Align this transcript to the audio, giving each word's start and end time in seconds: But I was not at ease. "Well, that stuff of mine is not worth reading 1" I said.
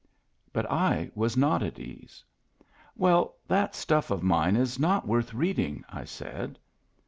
But 0.51 0.65
I 0.71 1.11
was 1.13 1.37
not 1.37 1.61
at 1.61 1.77
ease. 1.77 2.23
"Well, 2.95 3.35
that 3.47 3.75
stuff 3.75 4.09
of 4.09 4.23
mine 4.23 4.55
is 4.55 4.79
not 4.79 5.07
worth 5.07 5.31
reading 5.31 5.85
1" 5.91 6.01
I 6.01 6.05
said. 6.05 6.57